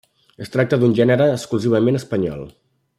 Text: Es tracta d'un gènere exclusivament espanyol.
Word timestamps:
Es 0.45 0.53
tracta 0.55 0.79
d'un 0.83 0.95
gènere 1.01 1.29
exclusivament 1.35 2.01
espanyol. 2.03 2.47